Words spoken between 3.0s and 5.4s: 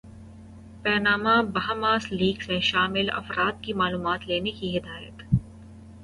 افراد کی معلومات لینے کی ہدایت